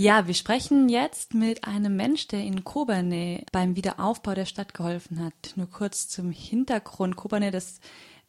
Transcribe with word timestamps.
Ja, 0.00 0.28
wir 0.28 0.34
sprechen 0.34 0.88
jetzt 0.88 1.34
mit 1.34 1.64
einem 1.64 1.96
Mensch, 1.96 2.28
der 2.28 2.38
in 2.44 2.62
Kobane 2.62 3.44
beim 3.50 3.74
Wiederaufbau 3.74 4.32
der 4.32 4.44
Stadt 4.44 4.72
geholfen 4.72 5.18
hat. 5.24 5.56
Nur 5.56 5.68
kurz 5.68 6.06
zum 6.06 6.30
Hintergrund. 6.30 7.16
Kobane, 7.16 7.50
das 7.50 7.80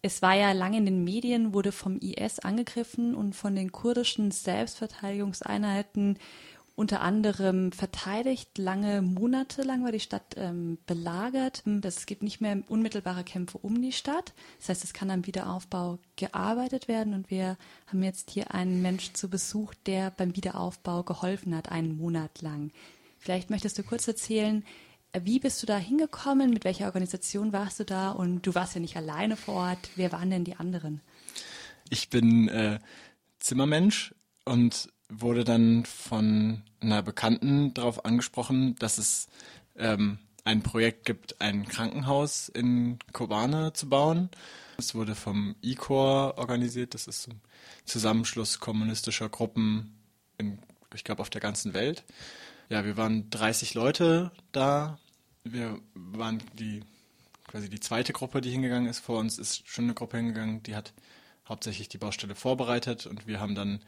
es 0.02 0.24
war 0.24 0.34
ja 0.34 0.52
lange 0.54 0.78
in 0.78 0.86
den 0.86 1.04
Medien, 1.04 1.54
wurde 1.54 1.71
vom 1.71 2.00
IS 2.00 2.40
angegriffen 2.40 3.13
und 3.13 3.36
von 3.36 3.55
den 3.55 3.71
kurdischen 3.71 4.32
Selbstverteidigungseinheiten 4.32 6.18
unter 6.79 7.02
anderem 7.02 7.74
verteidigt. 7.74 8.58
Lange 8.58 9.01
Monate 9.01 9.63
lang 9.63 9.83
war 9.83 9.92
die 9.92 9.99
Stadt 9.99 10.35
ähm, 10.38 10.78
belagert. 10.85 11.62
Es 11.83 12.06
gibt 12.06 12.24
nicht 12.24 12.40
mehr 12.40 12.63
unmittelbare 12.70 13.26
Kämpfe 13.26 13.58
um 13.58 13.81
die 13.81 13.92
Stadt. 13.92 14.33
Das 14.60 14.70
heißt, 14.70 14.85
es 14.85 14.94
kann 14.94 15.12
am 15.12 15.28
Wiederaufbau 15.28 15.99
gearbeitet 16.16 16.88
werden. 16.88 17.13
Und 17.13 17.30
wir 17.30 17.57
haben 17.88 18.02
jetzt 18.02 18.31
hier 18.31 18.53
einen 18.53 18.81
Mensch 18.81 19.12
zu 19.12 19.30
Besuch, 19.30 19.73
der 19.85 20.12
beim 20.12 20.38
Wiederaufbau 20.38 21.03
geholfen 21.03 21.53
hat, 21.53 21.70
einen 21.70 21.98
Monat 21.98 22.41
lang. 22.41 22.71
Vielleicht 23.17 23.49
möchtest 23.49 23.77
du 23.77 23.84
kurz 23.84 24.07
erzählen, 24.07 24.63
wie 25.11 25.39
bist 25.39 25.61
du 25.61 25.67
da 25.67 25.77
hingekommen? 25.77 26.52
Mit 26.52 26.63
welcher 26.63 26.85
Organisation 26.85 27.52
warst 27.52 27.81
du 27.81 27.84
da? 27.84 28.11
Und 28.11 28.48
du 28.48 28.55
warst 28.55 28.75
ja 28.75 28.80
nicht 28.80 28.95
alleine 28.95 29.35
vor 29.35 29.55
Ort. 29.55 29.89
Wer 29.98 30.13
waren 30.13 30.30
denn 30.30 30.45
die 30.45 30.55
anderen? 30.55 31.02
Ich 31.89 32.09
bin 32.09 32.48
äh, 32.48 32.80
Zimmermensch 33.39 34.16
und 34.45 34.88
wurde 35.09 35.44
dann 35.44 35.86
von 35.86 36.62
einer 36.80 37.02
Bekannten 37.02 37.73
darauf 37.73 38.05
angesprochen, 38.05 38.76
dass 38.76 38.98
es 38.98 39.27
ähm, 39.76 40.20
ein 40.45 40.63
Projekt 40.63 41.05
gibt, 41.05 41.41
ein 41.41 41.68
Krankenhaus 41.68 42.49
in 42.49 42.99
Kobane 43.12 43.73
zu 43.73 43.90
bauen. 43.90 44.30
Es 44.77 44.95
wurde 44.95 45.16
vom 45.16 45.55
ICOR 45.62 46.38
organisiert. 46.38 46.94
Das 46.94 47.08
ist 47.08 47.27
ein 47.27 47.41
Zusammenschluss 47.85 48.59
kommunistischer 48.59 49.30
Gruppen, 49.30 49.98
in, 50.38 50.59
ich 50.94 51.04
glaube, 51.04 51.21
auf 51.21 51.30
der 51.30 51.41
ganzen 51.41 51.73
Welt. 51.73 52.04
Ja, 52.70 52.85
wir 52.85 52.96
waren 52.96 53.30
30 53.30 53.73
Leute 53.73 54.32
da. 54.52 54.99
Wir 55.44 55.79
waren 55.94 56.41
die 56.54 56.84
quasi 57.48 57.68
die 57.70 57.79
zweite 57.79 58.13
Gruppe, 58.13 58.41
die 58.41 58.51
hingegangen 58.51 58.88
ist. 58.88 58.99
Vor 58.99 59.20
uns 59.20 59.40
ist 59.40 59.68
schon 59.68 59.85
eine 59.85 59.96
Gruppe 59.96 60.18
hingegangen, 60.18 60.62
die 60.63 60.76
hat 60.76 60.94
hauptsächlich 61.48 61.90
die 61.90 61.98
Baustelle 61.98 62.35
vorbereitet 62.35 63.07
und 63.07 63.26
wir 63.26 63.40
haben 63.40 63.55
dann 63.55 63.79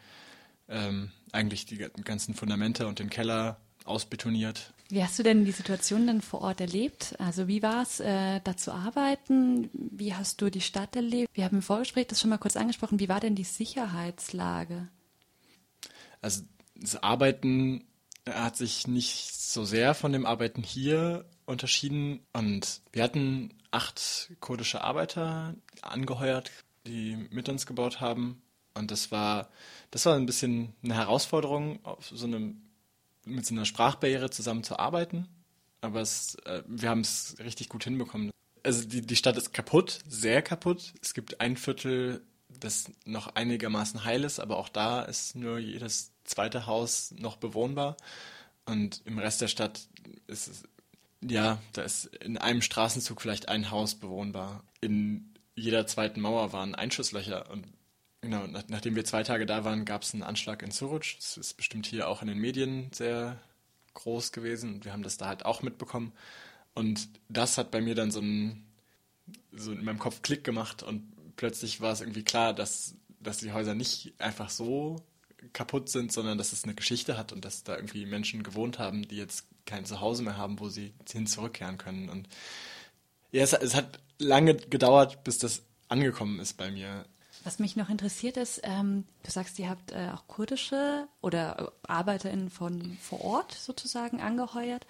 ähm, 0.72 1.12
eigentlich 1.32 1.66
die 1.66 1.78
ganzen 1.78 2.34
Fundamente 2.34 2.88
und 2.88 3.00
den 3.00 3.10
Keller 3.10 3.60
ausbetoniert. 3.86 4.74
Wie 4.90 5.04
hast 5.04 5.18
du 5.18 5.24
denn 5.24 5.46
die 5.46 5.52
Situation 5.52 6.06
dann 6.06 6.22
vor 6.22 6.42
Ort 6.42 6.60
erlebt? 6.60 7.16
Also 7.18 7.48
wie 7.48 7.64
war 7.64 7.82
es, 7.82 8.00
äh, 8.00 8.42
da 8.44 8.58
zu 8.58 8.74
arbeiten? 8.74 9.70
Wie 9.74 10.14
hast 10.14 10.42
du 10.42 10.50
die 10.50 10.62
Stadt 10.62 10.96
erlebt? 10.96 11.30
Wir 11.34 11.46
haben 11.46 11.58
im 11.58 11.62
Vorgespräch 11.62 12.08
das 12.08 12.20
schon 12.20 12.30
mal 12.30 12.38
kurz 12.38 12.58
angesprochen. 12.58 13.00
Wie 13.00 13.10
war 13.10 13.20
denn 13.20 13.36
die 13.36 13.46
Sicherheitslage? 13.46 14.90
Also 16.22 16.44
das 16.76 17.02
Arbeiten 17.02 17.86
hat 18.30 18.58
sich 18.58 18.88
nicht 18.88 19.34
so 19.34 19.66
sehr 19.66 19.94
von 19.94 20.12
dem 20.12 20.26
Arbeiten 20.26 20.62
hier 20.62 21.26
unterschieden. 21.46 22.20
Und 22.34 22.82
wir 22.92 23.04
hatten 23.04 23.54
acht 23.72 24.32
kurdische 24.40 24.84
Arbeiter 24.84 25.56
angeheuert, 25.82 26.52
die 26.86 27.16
mit 27.32 27.50
uns 27.50 27.66
gebaut 27.66 28.02
haben. 28.02 28.42
Und 28.74 28.92
das 28.92 29.12
war, 29.12 29.50
das 29.92 30.06
war 30.06 30.16
ein 30.16 30.26
bisschen 30.26 30.74
eine 30.84 30.96
Herausforderung, 30.96 31.80
so 32.00 32.26
einem, 32.26 32.62
mit 33.26 33.46
so 33.46 33.54
einer 33.54 33.66
Sprachbarriere 33.66 34.30
zusammen 34.30 34.64
zu 34.64 34.80
arbeiten. 34.80 35.28
Aber 35.82 36.02
es, 36.02 36.36
äh, 36.46 36.64
wir 36.68 36.90
haben 36.90 37.02
es 37.02 37.36
richtig 37.40 37.70
gut 37.70 37.84
hinbekommen. 37.84 38.32
Also 38.64 38.88
die, 38.88 39.02
die 39.02 39.16
Stadt 39.16 39.38
ist 39.38 39.54
kaputt, 39.54 40.00
sehr 40.08 40.42
kaputt. 40.42 40.94
Es 41.02 41.14
gibt 41.14 41.42
ein 41.42 41.58
Viertel, 41.58 42.22
das 42.60 42.92
noch 43.06 43.36
einigermaßen 43.36 44.04
heil 44.04 44.24
ist, 44.24 44.40
aber 44.40 44.58
auch 44.58 44.70
da 44.70 45.02
ist 45.02 45.36
nur 45.36 45.58
jedes 45.58 46.12
zweite 46.24 46.68
Haus 46.68 47.14
noch 47.18 47.38
bewohnbar. 47.38 47.98
Und 48.66 49.02
im 49.06 49.18
Rest 49.18 49.42
der 49.42 49.48
Stadt 49.48 49.88
ist 50.28 50.48
es, 50.48 50.64
ja, 51.22 51.60
da 51.74 51.82
ist 51.82 52.06
in 52.06 52.38
einem 52.38 52.62
Straßenzug 52.62 53.22
vielleicht 53.22 53.50
ein 53.50 53.72
Haus 53.72 53.96
bewohnbar. 53.96 54.64
In 54.82 55.34
jeder 55.56 55.88
zweiten 55.88 56.22
Mauer 56.22 56.54
waren 56.54 56.76
Einschusslöcher. 56.76 57.50
Und 57.50 57.66
genau, 58.32 58.48
nach, 58.48 58.64
nachdem 58.68 58.96
wir 58.96 59.06
zwei 59.06 59.24
Tage 59.24 59.46
da 59.46 59.66
waren, 59.66 59.86
gab 59.86 60.04
es 60.04 60.14
einen 60.14 60.24
Anschlag 60.24 60.64
in 60.64 60.72
Suruc. 60.72 61.04
Das 61.18 61.38
ist 61.38 61.56
bestimmt 61.56 61.86
hier 61.86 62.08
auch 62.08 62.22
in 62.22 62.28
den 62.28 62.38
Medien 62.38 62.90
sehr 62.94 63.40
groß 63.94 64.32
gewesen. 64.32 64.76
Und 64.76 64.86
wir 64.86 64.94
haben 64.94 65.04
das 65.04 65.18
da 65.18 65.28
halt 65.28 65.46
auch 65.46 65.62
mitbekommen. 65.62 66.14
Und 66.74 67.10
das 67.30 67.58
hat 67.58 67.72
bei 67.72 67.82
mir 67.82 67.96
dann 67.96 68.12
so 68.12 68.22
ein, 68.22 68.66
so 69.52 69.72
in 69.72 69.84
meinem 69.84 70.00
Kopf 70.00 70.22
Klick 70.22 70.44
gemacht 70.44 70.84
und 70.84 71.36
plötzlich 71.36 71.82
war 71.82 71.92
es 71.92 72.02
irgendwie 72.02 72.24
klar, 72.24 72.54
dass, 72.54 72.96
dass 73.20 73.38
die 73.38 73.52
Häuser 73.52 73.76
nicht 73.76 74.14
einfach 74.20 74.50
so 74.50 75.04
kaputt 75.54 75.90
sind, 75.90 76.12
sondern 76.12 76.38
dass 76.38 76.54
es 76.54 76.64
eine 76.64 76.76
Geschichte 76.76 77.18
hat 77.18 77.34
und 77.34 77.44
dass 77.44 77.64
da 77.64 77.76
irgendwie 77.76 78.06
Menschen 78.06 78.44
gewohnt 78.44 78.80
haben, 78.80 79.08
die 79.08 79.18
jetzt 79.18 79.48
kein 79.66 79.86
Zuhause 79.86 80.24
mehr 80.24 80.38
haben, 80.38 80.60
wo 80.60 80.70
sie 80.70 80.94
hin 81.12 81.28
zurückkehren 81.28 81.78
können. 81.78 82.10
Und 82.10 82.30
ja, 83.32 83.44
es, 83.44 83.54
es 83.54 83.76
hat 83.76 84.00
lange 84.18 84.56
gedauert, 84.56 85.24
bis 85.24 85.40
das 85.40 85.64
angekommen 85.90 86.40
ist 86.40 86.54
bei 86.54 86.72
mir. 86.72 87.06
Was 87.44 87.58
mich 87.58 87.76
noch 87.76 87.90
interessiert 87.90 88.38
ist, 88.38 88.62
ähm, 88.64 89.06
du 89.24 89.32
sagst, 89.32 89.58
ihr 89.58 89.70
habt 89.70 89.92
äh, 89.92 90.10
auch 90.14 90.28
kurdische 90.28 91.08
oder 91.22 91.72
ArbeiterInnen 91.84 92.50
von 92.50 92.98
vor 93.02 93.22
Ort 93.22 93.54
sozusagen 93.54 94.22
angeheuert. 94.22 94.86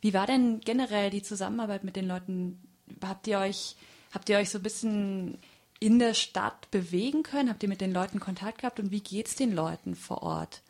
Wie 0.00 0.14
war 0.14 0.26
denn 0.26 0.60
generell 0.60 1.10
die 1.10 1.22
Zusammenarbeit 1.22 1.84
mit 1.84 1.96
den 1.96 2.08
Leuten? 2.08 2.60
Habt 3.02 3.26
ihr 3.26 3.38
euch, 3.38 3.76
habt 4.10 4.28
ihr 4.28 4.38
euch 4.38 4.50
so 4.50 4.58
ein 4.58 4.62
bisschen 4.62 5.38
in 5.80 5.98
der 5.98 6.14
Stadt 6.14 6.70
bewegen 6.70 7.22
können? 7.22 7.50
Habt 7.50 7.62
ihr 7.62 7.68
mit 7.68 7.80
den 7.80 7.92
Leuten 7.92 8.20
Kontakt 8.20 8.58
gehabt 8.58 8.80
und 8.80 8.90
wie 8.90 9.00
geht 9.00 9.28
es 9.28 9.36
den 9.36 9.54
Leuten 9.54 9.94
vor 9.94 10.22
Ort? 10.22 10.62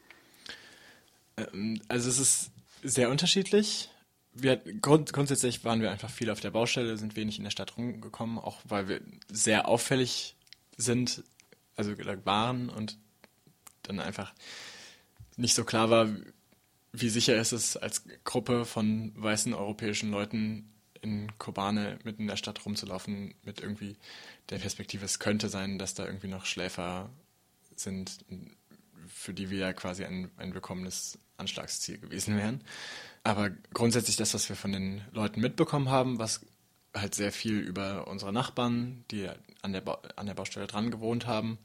Ähm, 1.36 1.80
also 1.88 2.08
es 2.08 2.18
ist 2.18 2.50
sehr 2.82 3.10
unterschiedlich. 3.10 3.90
Wir, 4.34 4.56
grund, 4.56 5.12
grundsätzlich 5.12 5.64
waren 5.64 5.82
wir 5.82 5.90
einfach 5.90 6.10
viel 6.10 6.30
auf 6.30 6.40
der 6.40 6.50
Baustelle, 6.50 6.96
sind 6.96 7.14
wenig 7.14 7.38
in 7.38 7.44
der 7.44 7.50
Stadt 7.50 7.76
rumgekommen, 7.76 8.38
auch 8.38 8.60
weil 8.64 8.88
wir 8.88 9.00
sehr 9.30 9.68
auffällig 9.68 10.36
sind, 10.76 11.22
also 11.76 11.96
waren 12.24 12.68
und 12.68 12.98
dann 13.82 14.00
einfach 14.00 14.32
nicht 15.36 15.54
so 15.54 15.64
klar 15.64 15.90
war, 15.90 16.08
wie 16.92 17.08
sicher 17.08 17.36
ist 17.36 17.52
es 17.52 17.76
als 17.76 18.04
Gruppe 18.24 18.64
von 18.64 19.12
weißen 19.16 19.54
europäischen 19.54 20.10
Leuten 20.10 20.68
in 21.00 21.36
Kobane 21.38 21.98
mitten 22.04 22.22
in 22.22 22.28
der 22.28 22.36
Stadt 22.36 22.64
rumzulaufen 22.64 23.34
mit 23.42 23.60
irgendwie 23.60 23.96
der 24.50 24.58
Perspektive, 24.58 25.04
es 25.04 25.18
könnte 25.18 25.48
sein, 25.48 25.78
dass 25.78 25.94
da 25.94 26.06
irgendwie 26.06 26.28
noch 26.28 26.44
Schläfer 26.44 27.10
sind, 27.74 28.24
für 29.08 29.34
die 29.34 29.50
wir 29.50 29.58
ja 29.58 29.72
quasi 29.72 30.04
ein, 30.04 30.30
ein 30.36 30.54
willkommenes 30.54 31.18
Anschlagsziel 31.38 31.98
gewesen 31.98 32.36
wären. 32.36 32.62
Aber 33.24 33.50
grundsätzlich 33.72 34.16
das, 34.16 34.34
was 34.34 34.48
wir 34.48 34.56
von 34.56 34.72
den 34.72 35.02
Leuten 35.12 35.40
mitbekommen 35.40 35.88
haben, 35.88 36.18
was 36.18 36.44
halt 36.94 37.14
sehr 37.14 37.32
viel 37.32 37.58
über 37.58 38.06
unsere 38.06 38.32
Nachbarn, 38.32 39.04
die 39.10 39.28
an 39.62 39.72
der, 39.72 39.80
ba 39.80 40.00
an 40.16 40.26
der 40.26 40.34
Baustelle 40.34 40.66
dran 40.66 40.90
gewohnt 40.90 41.26
haben 41.26 41.58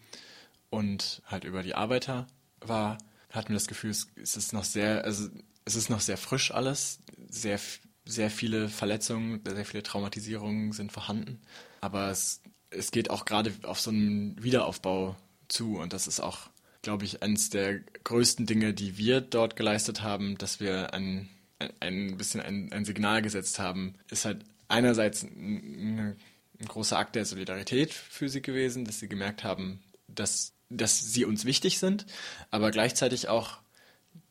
und 0.70 1.22
halt 1.26 1.44
über 1.44 1.64
die 1.64 1.76
Arbeiter 1.76 2.28
war, 2.62 2.98
hatten 3.32 3.50
wir 3.50 3.56
das 3.56 3.68
Gefühl, 3.68 3.92
es, 3.92 4.08
ist 4.16 4.54
noch 4.54 4.64
sehr, 4.64 5.04
also 5.04 5.30
es 5.66 5.76
ist 5.76 5.90
noch 5.90 6.00
sehr 6.00 6.18
frisch 6.18 6.52
alles, 6.52 7.00
sehr 7.30 7.60
sehr 8.08 8.30
viele 8.30 8.70
Verletzungen, 8.70 9.42
sehr 9.46 9.66
viele 9.66 9.84
Traumatisierungen 9.84 10.72
sind 10.72 10.92
vorhanden. 10.92 11.40
Aber 11.82 12.10
es, 12.10 12.42
es 12.70 12.92
geht 12.92 13.10
auch 13.10 13.26
gerade 13.26 13.54
auf 13.64 13.80
so 13.80 13.92
einen 13.92 14.42
Wiederaufbau 14.42 15.16
zu. 15.48 15.78
Und 15.78 15.94
das 15.94 16.08
ist 16.08 16.20
auch, 16.20 16.50
glaube 16.82 17.06
ich, 17.06 17.22
eines 17.22 17.50
der 17.50 17.80
größten 17.80 18.46
Dinge, 18.46 18.74
die 18.74 18.98
wir 18.98 19.22
dort 19.22 19.56
geleistet 19.56 20.02
haben, 20.02 20.38
dass 20.38 20.60
wir 20.60 20.94
ein, 20.94 21.30
ein, 21.60 21.72
ein 21.80 22.18
bisschen 22.18 22.42
ein, 22.42 22.72
ein 22.72 22.86
Signal 22.86 23.22
gesetzt 23.22 23.60
haben, 23.60 23.96
ist 24.10 24.26
halt 24.26 24.44
einerseits 24.68 25.24
ein, 25.24 26.16
ein 26.60 26.68
großer 26.68 26.98
Akt 26.98 27.16
der 27.16 27.26
Solidarität 27.26 27.94
für 27.94 28.30
sie 28.30 28.42
gewesen, 28.42 28.86
dass 28.86 29.00
sie 29.00 29.08
gemerkt 29.08 29.44
haben, 29.44 29.84
dass, 30.08 30.54
dass 30.70 31.00
sie 31.00 31.26
uns 31.26 31.46
wichtig 31.46 31.80
sind, 31.80 32.06
aber 32.52 32.72
gleichzeitig 32.72 33.30
auch 33.30 33.60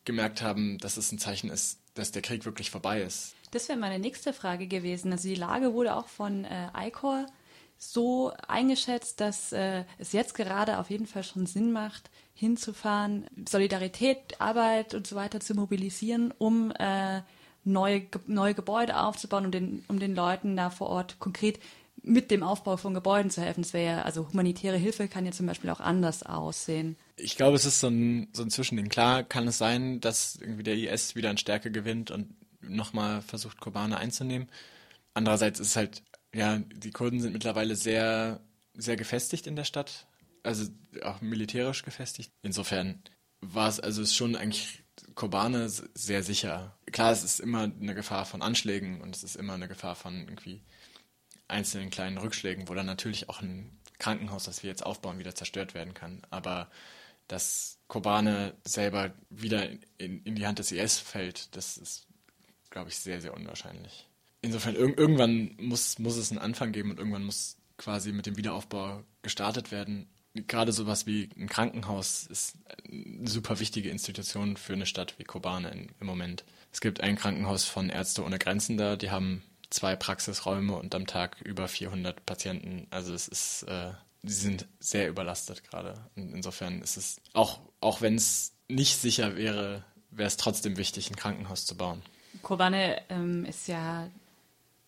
gemerkt 0.05 0.43
haben, 0.43 0.79
dass 0.79 0.97
es 0.97 1.13
ein 1.13 1.19
Zeichen 1.19 1.51
ist, 1.51 1.79
dass 1.95 2.13
der 2.13 2.23
Krieg 2.23 2.45
wirklich 2.45 2.71
vorbei 2.71 3.03
ist. 3.03 3.35
Das 3.51 3.69
wäre 3.69 3.79
meine 3.79 3.99
nächste 3.99 4.33
Frage 4.33 4.67
gewesen. 4.67 5.13
Also 5.13 5.29
die 5.29 5.35
Lage 5.35 5.73
wurde 5.73 5.95
auch 5.95 6.09
von 6.09 6.45
äh, 6.45 6.69
ICOR 6.77 7.27
so 7.79 8.33
eingeschätzt, 8.49 9.21
dass 9.21 9.53
äh, 9.53 9.85
es 9.99 10.13
jetzt 10.13 10.35
gerade 10.35 10.79
auf 10.79 10.91
jeden 10.91 11.07
Fall 11.07 11.23
schon 11.23 11.47
Sinn 11.47 11.73
macht, 11.73 12.11
hinzufahren, 12.35 13.27
Solidarität, 13.49 14.41
Arbeit 14.41 14.95
und 14.95 15.07
so 15.07 15.17
weiter 15.17 15.41
zu 15.41 15.55
mobilisieren, 15.55 16.33
um 16.39 16.73
äh, 16.73 17.23
neue, 17.65 18.07
neue 18.27 18.55
Gebäude 18.55 18.99
aufzubauen, 18.99 19.47
um 19.47 19.51
den, 19.51 19.85
um 19.89 19.99
den 19.99 20.15
Leuten 20.15 20.57
da 20.57 20.71
vor 20.71 20.89
Ort 20.89 21.19
konkret 21.19 21.59
mit 22.07 22.31
dem 22.31 22.45
Aufbau 22.45 22.77
von 22.77 22.95
Gebäuden 22.95 23.31
zu 23.31 23.43
helfen. 23.43 23.63
Das 23.63 23.73
wäre 23.73 23.97
ja, 23.97 24.03
also 24.03 24.29
humanitäre 24.29 24.77
Hilfe 24.77 25.09
kann 25.09 25.27
ja 25.27 25.33
zum 25.33 25.47
Beispiel 25.47 25.71
auch 25.71 25.81
anders 25.81 26.23
aussehen. 26.23 26.97
Ich 27.17 27.37
glaube, 27.37 27.57
es 27.57 27.65
ist 27.65 27.81
so 27.81 27.89
ein, 27.89 28.29
so 28.33 28.45
ein 28.45 28.51
Zwischending. 28.51 28.89
Klar 28.89 29.25
kann 29.25 29.49
es 29.49 29.59
sein, 29.59 30.01
dass 30.01 30.37
irgendwie 30.37 30.63
der 30.63 30.77
IS 30.77 31.17
wieder 31.17 31.31
an 31.31 31.37
Stärke 31.37 31.73
gewinnt 31.73 32.13
und 32.13 32.35
nochmal 32.61 33.23
versucht, 33.23 33.61
Kobane 33.61 33.99
einzunehmen. 33.99 34.49
Andererseits 35.15 35.59
ist 35.59 35.69
es 35.69 35.77
halt, 35.77 36.03
ja, 36.33 36.59
die 36.59 36.93
Kurden 36.93 37.21
sind 37.21 37.33
mittlerweile 37.33 37.75
sehr, 37.75 38.41
sehr 38.75 38.97
gefestigt 38.97 39.49
in 39.49 39.57
der 39.57 39.65
Stadt, 39.65 40.07
also 40.45 40.71
auch 41.03 41.21
militärisch 41.21 41.83
gefestigt. 41.83 42.31
Insofern 42.43 43.03
war 43.41 43.69
es, 43.69 43.81
also 43.81 44.01
ist 44.01 44.15
schon 44.15 44.37
eigentlich 44.37 44.85
Kobane 45.17 45.69
sehr 45.69 46.23
sicher. 46.23 46.79
Klar, 46.93 47.11
es 47.11 47.25
ist 47.25 47.41
immer 47.41 47.63
eine 47.63 47.95
Gefahr 47.95 48.27
von 48.27 48.43
Anschlägen 48.43 49.01
und 49.01 49.17
es 49.17 49.25
ist 49.25 49.35
immer 49.35 49.55
eine 49.55 49.67
Gefahr 49.67 49.97
von 49.97 50.29
irgendwie 50.29 50.63
einzelnen 51.49 51.91
kleinen 51.91 52.19
Rückschlägen, 52.19 52.69
wo 52.69 52.75
dann 52.75 52.87
natürlich 52.87 53.29
auch 53.29 53.41
ein 53.41 53.71
Krankenhaus, 53.99 54.45
das 54.45 54.63
wir 54.63 54.71
jetzt 54.71 54.85
aufbauen, 54.85 55.19
wieder 55.19 55.35
zerstört 55.35 55.75
werden 55.75 55.95
kann. 55.95 56.23
Aber 56.31 56.69
dass 57.29 57.79
Kobane 57.89 58.55
selber 58.65 59.13
wieder 59.31 59.69
in, 59.99 60.23
in 60.23 60.35
die 60.35 60.47
Hand 60.47 60.59
des 60.59 60.73
IS 60.73 60.99
fällt, 60.99 61.57
das 61.57 61.77
ist, 61.77 62.07
glaube 62.71 62.91
ich, 62.91 62.97
sehr, 62.97 63.21
sehr 63.21 63.35
unwahrscheinlich. 63.35 64.09
Insofern, 64.43 64.75
ir 64.75 64.99
irgendwann 64.99 65.57
muss, 65.59 65.99
muss 65.99 66.17
es 66.17 66.31
einen 66.31 66.41
Anfang 66.41 66.73
geben 66.73 66.91
und 66.91 66.99
irgendwann 66.99 67.25
muss 67.25 67.57
quasi 67.79 68.13
mit 68.13 68.27
dem 68.27 68.37
Wiederaufbau 68.37 69.03
gestartet 69.23 69.73
werden. 69.73 70.09
Gerade 70.35 70.73
sowas 70.73 71.07
wie 71.07 71.31
ein 71.37 71.49
Krankenhaus 71.49 72.27
ist 72.27 72.57
eine 72.89 73.29
super 73.29 73.59
wichtige 73.59 73.91
Institution 73.91 74.57
für 74.57 74.75
eine 74.75 74.87
Stadt 74.87 75.15
wie 75.19 75.25
Kobane 75.25 75.71
in, 75.71 75.89
im 75.99 76.07
Moment. 76.07 76.45
Es 76.73 76.81
gibt 76.81 77.01
ein 77.01 77.17
Krankenhaus 77.17 77.65
von 77.65 77.89
Ärzte 77.89 78.23
ohne 78.23 78.39
Grenzen 78.39 78.77
da, 78.77 78.97
die 78.97 79.11
haben 79.11 79.43
zwei 79.71 79.97
Praxisräume 79.97 80.77
und 80.77 80.95
am 80.95 81.07
Tag 81.07 81.41
über 81.43 81.69
400 81.69 82.25
Patienten. 82.27 82.87
Also 82.91 83.15
es 83.15 83.29
ist, 83.29 83.63
äh, 83.65 83.93
die 84.23 84.33
sind 84.33 84.67
sehr 84.81 85.09
überlastet 85.09 85.65
gerade. 85.69 85.95
Und 86.17 86.35
insofern 86.35 86.81
ist 86.83 86.97
es, 86.97 87.21
auch, 87.33 87.61
auch 87.81 88.01
wenn 88.01 88.17
es 88.17 88.53
nicht 88.69 88.97
sicher 88.97 89.37
wäre, 89.37 89.85
wäre 90.11 90.27
es 90.27 90.37
trotzdem 90.37 90.77
wichtig, 90.77 91.11
ein 91.11 91.17
Krankenhaus 91.17 91.67
zu 91.67 91.77
bauen. 91.77 92.03
Kobane 92.43 93.01
ähm, 93.09 93.45
ist 93.45 93.69
ja 93.69 94.09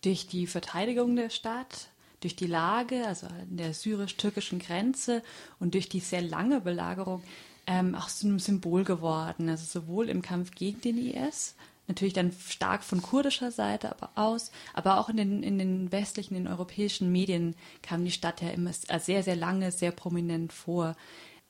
durch 0.03 0.27
die 0.27 0.47
Verteidigung 0.47 1.17
der 1.17 1.31
Stadt, 1.31 1.89
durch 2.21 2.37
die 2.37 2.47
Lage, 2.47 3.07
also 3.07 3.27
an 3.27 3.57
der 3.57 3.75
syrisch-türkischen 3.75 4.59
Grenze 4.59 5.23
und 5.61 5.75
durch 5.75 5.89
die 5.89 6.01
sehr 6.01 6.23
lange 6.23 6.61
Belagerung 6.61 7.23
ähm, 7.67 7.95
auch 7.95 8.09
zu 8.09 8.27
einem 8.27 8.39
Symbol 8.39 8.85
geworden. 8.85 9.49
Also 9.49 9.81
sowohl 9.81 10.09
im 10.09 10.23
Kampf 10.23 10.53
gegen 10.55 10.81
den 10.81 10.99
IS, 10.99 11.55
natürlich 11.88 12.14
dann 12.14 12.32
stark 12.32 12.85
von 12.85 13.02
kurdischer 13.02 13.50
Seite 13.50 13.90
aber 13.90 14.11
aus, 14.14 14.52
aber 14.75 14.99
auch 14.99 15.08
in 15.08 15.17
den, 15.17 15.43
in 15.43 15.58
den 15.58 15.90
westlichen, 15.90 16.37
in 16.37 16.44
den 16.44 16.52
europäischen 16.52 17.11
Medien 17.11 17.56
kam 17.82 18.05
die 18.05 18.11
Stadt 18.11 18.43
ja 18.43 18.50
immer 18.50 18.73
sehr, 18.73 19.23
sehr 19.23 19.37
lange, 19.37 19.73
sehr 19.73 19.90
prominent 19.90 20.52
vor. 20.52 20.96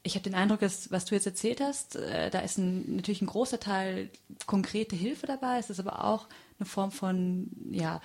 Ich 0.05 0.15
habe 0.15 0.23
den 0.23 0.35
Eindruck, 0.35 0.61
dass, 0.61 0.91
was 0.91 1.05
du 1.05 1.15
jetzt 1.15 1.27
erzählt 1.27 1.61
hast, 1.61 1.97
äh, 1.97 2.31
da 2.31 2.39
ist 2.41 2.57
ein, 2.57 2.97
natürlich 2.97 3.21
ein 3.21 3.27
großer 3.27 3.61
Teil 3.61 4.11
konkrete 4.47 4.97
Hilfe 4.97 5.27
dabei, 5.27 5.59
es 5.59 5.71
ist 5.71 5.81
aber 5.81 6.05
auch 6.05 6.29
eine 6.59 6.67
Form 6.67 6.93
von 6.93 7.51
ja, 7.71 8.01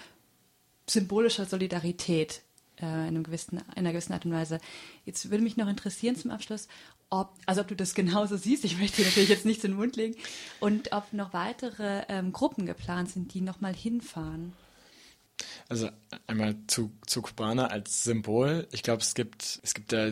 symbolischer 0.89 1.45
Solidarität 1.45 2.41
äh, 2.80 2.86
in, 2.86 2.92
einem 2.92 3.24
gewissen, 3.24 3.58
in 3.58 3.64
einer 3.78 3.92
gewissen 3.92 4.14
Art 4.14 4.25
und 4.25 4.31
Weise. 4.31 4.60
Jetzt 5.06 5.30
würde 5.30 5.44
mich 5.44 5.58
noch 5.58 5.68
interessieren 5.68 6.16
zum 6.16 6.31
Abschluss, 6.31 6.68
ob, 7.10 7.34
also 7.46 7.62
ob 7.62 7.68
du 7.68 7.75
das 7.75 7.94
genauso 7.96 8.38
siehst, 8.38 8.66
ich 8.66 8.78
möchte 8.78 8.98
dir 8.98 9.08
natürlich 9.08 9.30
jetzt 9.30 9.46
nichts 9.46 9.64
in 9.64 9.72
den 9.72 9.78
Mund 9.78 9.96
legen, 9.96 10.16
und 10.60 10.92
ob 10.92 11.14
noch 11.14 11.34
weitere 11.34 12.04
ähm, 12.10 12.31
Gruppen 12.31 12.66
geplant 12.66 13.12
sind, 13.12 13.34
die 13.34 13.42
nochmal 13.42 13.74
hinfahren. 13.74 14.54
Also 15.68 15.90
einmal 16.28 16.56
zu, 16.68 16.92
zu 17.08 17.22
Kubana 17.22 17.68
als 17.68 18.04
Symbol. 18.04 18.68
Ich 18.72 18.84
glaube, 18.84 19.02
es 19.02 19.16
gibt, 19.16 19.60
es 19.64 19.74
gibt 19.74 19.92
da 19.92 20.12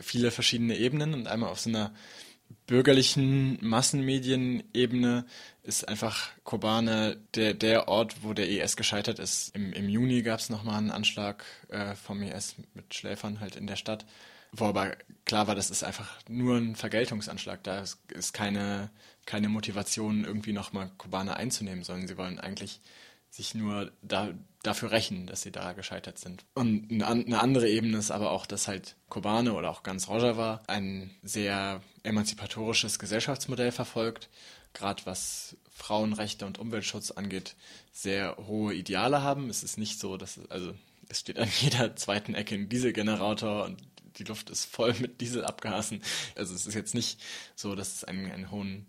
viele 0.00 0.30
verschiedene 0.30 0.76
Ebenen 0.76 1.14
und 1.14 1.28
einmal 1.28 1.50
auf 1.50 1.60
so 1.60 1.70
einer 1.70 1.92
bürgerlichen 2.66 3.58
Massenmedienebene 3.60 5.24
ist 5.62 5.88
einfach 5.88 6.30
Kobane 6.44 7.16
der, 7.34 7.54
der 7.54 7.88
Ort, 7.88 8.22
wo 8.22 8.32
der 8.32 8.48
IS 8.48 8.76
gescheitert 8.76 9.18
ist. 9.18 9.54
Im, 9.54 9.72
im 9.72 9.88
Juni 9.88 10.22
gab 10.22 10.40
es 10.40 10.50
nochmal 10.50 10.78
einen 10.78 10.90
Anschlag 10.90 11.44
äh, 11.68 11.94
vom 11.94 12.22
IS 12.22 12.56
mit 12.74 12.94
Schläfern 12.94 13.40
halt 13.40 13.56
in 13.56 13.66
der 13.66 13.76
Stadt, 13.76 14.04
wo 14.52 14.66
aber 14.66 14.96
klar 15.24 15.46
war, 15.46 15.54
das 15.54 15.70
ist 15.70 15.84
einfach 15.84 16.18
nur 16.28 16.56
ein 16.56 16.76
Vergeltungsanschlag. 16.76 17.62
Da 17.62 17.80
ist, 17.80 17.98
ist 18.12 18.32
keine, 18.32 18.90
keine 19.26 19.48
Motivation, 19.48 20.24
irgendwie 20.24 20.52
nochmal 20.52 20.90
Kobane 20.98 21.36
einzunehmen, 21.36 21.84
sondern 21.84 22.08
sie 22.08 22.16
wollen 22.16 22.38
eigentlich 22.38 22.80
sich 23.30 23.54
nur 23.54 23.92
da, 24.02 24.32
dafür 24.62 24.90
rächen, 24.90 25.26
dass 25.26 25.42
sie 25.42 25.52
da 25.52 25.72
gescheitert 25.72 26.18
sind. 26.18 26.44
Und 26.54 27.02
eine 27.02 27.40
andere 27.40 27.68
Ebene 27.68 27.98
ist 27.98 28.10
aber 28.10 28.30
auch, 28.30 28.46
dass 28.46 28.68
halt 28.68 28.96
Kobane 29.08 29.52
oder 29.52 29.70
auch 29.70 29.82
ganz 29.82 30.08
Rojava 30.08 30.62
ein 30.66 31.14
sehr 31.22 31.82
emanzipatorisches 32.02 32.98
Gesellschaftsmodell 32.98 33.72
verfolgt, 33.72 34.28
gerade 34.72 35.04
was 35.06 35.56
Frauenrechte 35.70 36.46
und 36.46 36.58
Umweltschutz 36.58 37.10
angeht, 37.10 37.56
sehr 37.92 38.36
hohe 38.46 38.74
Ideale 38.74 39.22
haben. 39.22 39.50
Es 39.50 39.62
ist 39.62 39.78
nicht 39.78 40.00
so, 40.00 40.16
dass 40.16 40.36
es, 40.38 40.50
also 40.50 40.74
es 41.08 41.20
steht 41.20 41.38
an 41.38 41.48
jeder 41.60 41.96
zweiten 41.96 42.34
Ecke 42.34 42.54
ein 42.54 42.68
Dieselgenerator 42.68 43.64
und 43.64 43.82
die 44.18 44.24
Luft 44.24 44.50
ist 44.50 44.64
voll 44.64 44.94
mit 44.94 45.20
Diesel 45.20 45.44
abgehasen. 45.44 46.02
Also 46.34 46.54
es 46.54 46.66
ist 46.66 46.74
jetzt 46.74 46.94
nicht 46.94 47.20
so, 47.54 47.74
dass 47.74 47.96
es 47.96 48.04
einen, 48.04 48.30
einen 48.30 48.50
hohen, 48.50 48.86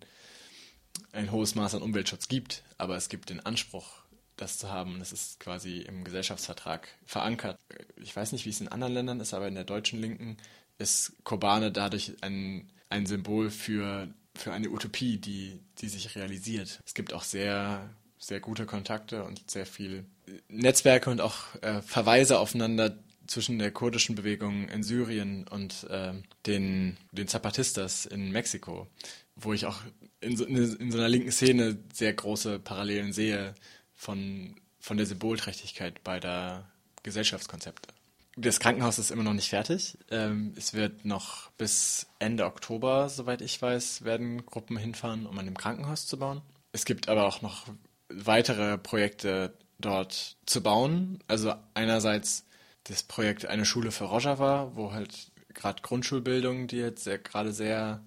ein 1.12 1.32
hohes 1.32 1.56
Maß 1.56 1.76
an 1.76 1.82
Umweltschutz 1.82 2.28
gibt, 2.28 2.64
aber 2.78 2.96
es 2.96 3.10
gibt 3.10 3.30
den 3.30 3.46
Anspruch, 3.46 4.04
das 4.38 4.58
zu 4.58 4.70
haben. 4.70 5.00
Das 5.00 5.12
ist 5.12 5.40
quasi 5.40 5.80
im 5.80 6.04
Gesellschaftsvertrag 6.04 6.88
verankert. 7.06 7.60
Ich 8.02 8.16
weiß 8.16 8.32
nicht, 8.32 8.46
wie 8.46 8.50
es 8.50 8.62
in 8.62 8.68
anderen 8.68 8.94
Ländern 8.94 9.20
ist, 9.20 9.34
aber 9.34 9.48
in 9.48 9.56
der 9.56 9.64
deutschen 9.64 10.00
Linken 10.00 10.38
ist 10.78 11.14
Kobane 11.24 11.72
dadurch 11.72 12.14
ein, 12.22 12.70
ein 12.90 13.06
Symbol 13.06 13.50
für, 13.50 14.08
für 14.36 14.54
eine 14.54 14.70
Utopie, 14.70 15.18
die, 15.18 15.60
die 15.80 15.90
sich 15.90 16.16
realisiert. 16.16 16.80
Es 16.86 16.94
gibt 16.94 17.14
auch 17.14 17.24
sehr, 17.24 17.90
sehr 18.18 18.40
gute 18.40 18.66
Kontakte 18.66 19.24
und 19.24 19.50
sehr 19.50 19.66
viel 19.66 20.06
Netzwerke 20.50 21.10
und 21.10 21.22
auch 21.22 21.36
äh, 21.62 21.82
Verweise 21.82 22.40
aufeinander 22.40 22.98
zwischen 23.28 23.60
der 23.60 23.72
kurdischen 23.72 24.16
Bewegung 24.16 24.70
in 24.70 24.84
Syrien 24.84 25.48
und 25.48 25.86
äh, 25.90 26.14
den, 26.46 26.98
den 27.12 27.28
Zapatistas 27.28 28.06
in 28.06 28.32
Mexiko, 28.32 28.88
wo 29.36 29.54
ich 29.54 29.66
auch 29.66 29.82
in 30.22 30.38
so, 30.38 30.46
in 30.46 30.92
so 30.92 30.98
einer 30.98 31.10
linken 31.10 31.32
Szene 31.32 31.78
sehr 31.94 32.14
große 32.14 32.60
Parallelen 32.60 33.14
sehe 33.14 33.54
von, 33.98 34.56
von 34.80 34.96
der 34.96 35.06
Symbolträchtigkeit 35.06 36.04
beider 36.06 36.72
Gesellschaftskonzepte. 37.04 37.90
Das 38.38 38.60
Krankenhaus 38.60 39.00
ist 39.00 39.10
immer 39.10 39.24
noch 39.24 39.34
nicht 39.34 39.50
fertig. 39.50 39.98
Ähm, 40.12 40.54
es 40.56 40.76
wird 40.76 41.04
noch 41.04 41.50
bis 41.58 42.06
Ende 42.20 42.46
Oktober, 42.46 43.10
soweit 43.10 43.42
ich 43.42 43.60
weiß, 43.60 44.04
werden 44.04 44.46
Gruppen 44.46 44.78
hinfahren, 44.78 45.26
um 45.26 45.38
an 45.40 45.46
dem 45.46 45.58
Krankenhaus 45.58 46.06
zu 46.06 46.20
bauen. 46.20 46.42
Es 46.72 46.86
gibt 46.86 47.10
aber 47.10 47.26
auch 47.26 47.42
noch 47.42 47.66
weitere 48.10 48.78
Projekte 48.78 49.58
dort 49.80 50.38
zu 50.46 50.62
bauen. 50.62 51.20
Also 51.28 51.56
einerseits 51.74 52.46
das 52.84 53.02
Projekt 53.04 53.48
Eine 53.48 53.66
Schule 53.66 53.92
für 53.92 54.06
Rojava, 54.06 54.72
wo 54.76 54.94
halt 54.94 55.32
gerade 55.54 55.82
Grundschulbildung, 55.82 56.68
die 56.68 56.78
jetzt 56.78 57.10
gerade 57.24 57.52
sehr 57.52 58.04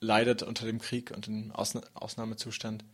leidet 0.00 0.42
unter 0.42 0.64
dem 0.64 0.80
Krieg 0.80 1.10
und 1.10 1.26
dem 1.26 1.52
Ausna 1.52 1.82
Ausnahmezustand, 1.94 2.84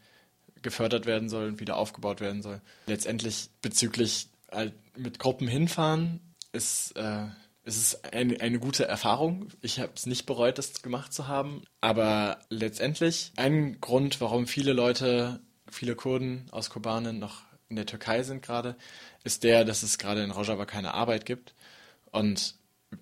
gefördert 0.63 1.07
werden 1.07 1.29
soll 1.29 1.49
und 1.49 1.61
wieder 1.61 1.77
aufgebaut 1.77 2.21
werden 2.21 2.43
soll. 2.43 2.61
Letztendlich 2.87 3.51
bezüglich 3.61 4.29
halt 4.51 4.75
mit 4.97 5.19
Gruppen 5.19 5.49
hinfahren 5.49 6.21
ist 6.53 6.97
äh, 6.97 7.27
es 7.65 7.77
ist 7.77 8.13
eine, 8.13 8.59
gute 8.59 8.87
Erfahrung. 8.87 9.49
Ich 9.61 9.79
habe 9.79 9.93
es 9.95 10.07
nicht 10.07 10.27
bereut, 10.27 10.59
das 10.59 10.83
gemacht 10.83 11.13
zu 11.13 11.29
haben. 11.29 11.63
Aber 11.81 12.41
letztendlich 12.51 13.33
ein 13.37 13.81
Grund, 13.81 14.21
warum 14.21 14.47
viele 14.47 14.73
Leute, 14.73 15.41
viele 15.71 15.95
Kurden 15.95 16.47
aus 16.51 16.71
Kobane 16.71 17.13
noch 17.13 17.43
in 17.69 17.77
der 17.77 17.87
Türkei 17.87 18.23
sind 18.25 18.43
gerade, 18.43 18.77
ist 19.23 19.45
der, 19.45 19.65
dass 19.65 19.83
es 19.83 19.99
gerade 19.99 20.25
in 20.25 20.33
Rojava 20.33 20.67
keine 20.67 20.95
Arbeit 20.95 21.25
gibt. 21.25 21.55
Und 22.11 22.57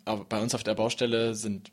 bei 0.05 0.41
uns 0.41 0.55
auf 0.55 0.63
der 0.63 0.75
Baustelle 0.75 1.35
sind 1.35 1.73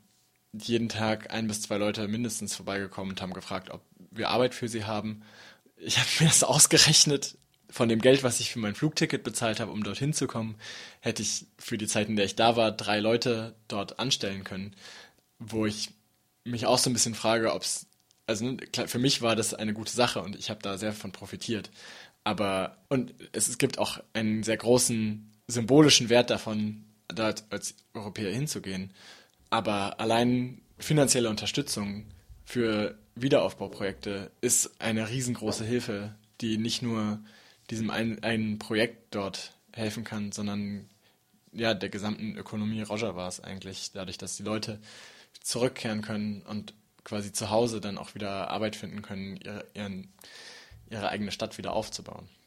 jeden 0.52 0.88
Tag 0.88 1.30
ein 1.30 1.46
bis 1.46 1.60
zwei 1.60 1.76
Leute 1.76 2.08
mindestens 2.08 2.56
vorbeigekommen 2.56 3.10
und 3.10 3.22
haben 3.22 3.34
gefragt, 3.34 3.70
ob 3.70 3.82
wir 4.10 4.30
Arbeit 4.30 4.54
für 4.54 4.68
sie 4.68 4.84
haben 4.84 5.22
ich 5.80 5.98
habe 5.98 6.08
mir 6.20 6.26
das 6.26 6.44
ausgerechnet. 6.44 7.36
Von 7.70 7.90
dem 7.90 8.00
Geld, 8.00 8.22
was 8.22 8.40
ich 8.40 8.50
für 8.50 8.58
mein 8.58 8.74
Flugticket 8.74 9.22
bezahlt 9.22 9.60
habe, 9.60 9.72
um 9.72 9.84
dorthin 9.84 10.14
zu 10.14 10.26
kommen, 10.26 10.56
hätte 11.00 11.22
ich 11.22 11.44
für 11.58 11.76
die 11.76 11.86
Zeit, 11.86 12.08
in 12.08 12.16
der 12.16 12.24
ich 12.24 12.34
da 12.34 12.56
war, 12.56 12.72
drei 12.72 12.98
Leute 12.98 13.54
dort 13.68 13.98
anstellen 13.98 14.42
können, 14.42 14.74
wo 15.38 15.66
ich 15.66 15.90
mich 16.44 16.64
auch 16.64 16.78
so 16.78 16.88
ein 16.88 16.94
bisschen 16.94 17.14
frage, 17.14 17.52
ob 17.52 17.62
es, 17.62 17.86
also 18.26 18.46
ne, 18.46 18.56
für 18.86 18.98
mich 18.98 19.20
war 19.20 19.36
das 19.36 19.52
eine 19.52 19.74
gute 19.74 19.92
Sache 19.92 20.22
und 20.22 20.34
ich 20.34 20.48
habe 20.48 20.62
da 20.62 20.78
sehr 20.78 20.94
von 20.94 21.12
profitiert. 21.12 21.70
Aber, 22.24 22.78
und 22.88 23.14
es, 23.32 23.48
es 23.48 23.58
gibt 23.58 23.78
auch 23.78 23.98
einen 24.14 24.42
sehr 24.42 24.56
großen 24.56 25.30
symbolischen 25.46 26.08
Wert 26.08 26.30
davon, 26.30 26.84
da 27.08 27.34
als 27.50 27.74
Europäer 27.94 28.32
hinzugehen. 28.32 28.92
Aber 29.50 30.00
allein 30.00 30.62
finanzielle 30.78 31.30
Unterstützung 31.30 32.06
für 32.44 32.98
Wiederaufbauprojekte 33.22 34.30
ist 34.40 34.80
eine 34.80 35.08
riesengroße 35.08 35.64
Hilfe, 35.64 36.14
die 36.40 36.58
nicht 36.58 36.82
nur 36.82 37.20
diesem 37.70 37.90
einen, 37.90 38.22
einen 38.22 38.58
Projekt 38.58 39.14
dort 39.14 39.54
helfen 39.72 40.04
kann, 40.04 40.32
sondern 40.32 40.88
ja, 41.52 41.74
der 41.74 41.88
gesamten 41.88 42.36
Ökonomie 42.36 42.82
Rojavas 42.82 43.40
eigentlich, 43.40 43.92
dadurch, 43.92 44.18
dass 44.18 44.36
die 44.36 44.42
Leute 44.42 44.78
zurückkehren 45.40 46.02
können 46.02 46.42
und 46.42 46.74
quasi 47.04 47.32
zu 47.32 47.50
Hause 47.50 47.80
dann 47.80 47.98
auch 47.98 48.14
wieder 48.14 48.50
Arbeit 48.50 48.76
finden 48.76 49.02
können, 49.02 49.36
ihre, 49.36 49.64
ihren, 49.74 50.12
ihre 50.90 51.08
eigene 51.08 51.32
Stadt 51.32 51.58
wieder 51.58 51.72
aufzubauen. 51.72 52.28